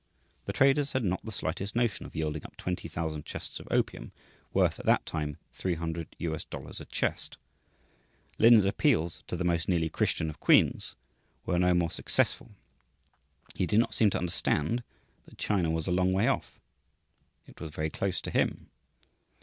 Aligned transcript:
The 0.45 0.53
traders 0.53 0.93
had 0.93 1.03
not 1.03 1.23
the 1.23 1.31
slightest 1.31 1.75
notion 1.75 2.07
of 2.07 2.15
yielding 2.15 2.43
up 2.43 2.57
20,000 2.57 3.23
chests 3.23 3.59
of 3.59 3.67
opium, 3.69 4.13
worth, 4.51 4.79
at 4.79 4.87
that 4.87 5.05
time, 5.05 5.37
$300 5.55 6.81
a 6.81 6.85
chest. 6.85 7.37
Lin's 8.39 8.65
appeals 8.65 9.21
to 9.27 9.37
the 9.37 9.43
most 9.43 9.69
nearly 9.69 9.89
Christian 9.89 10.31
of 10.31 10.39
queens, 10.39 10.95
were 11.45 11.59
no 11.59 11.75
more 11.75 11.91
successful. 11.91 12.49
He 13.53 13.67
did 13.67 13.79
not 13.79 13.93
seem 13.93 14.09
to 14.09 14.17
understand 14.17 14.81
that 15.25 15.37
China 15.37 15.69
was 15.69 15.85
a 15.85 15.91
long 15.91 16.13
way 16.13 16.27
off; 16.27 16.59
it 17.45 17.61
was 17.61 17.69
very 17.69 17.91
close 17.91 18.21
to 18.21 18.31
him. 18.31 18.71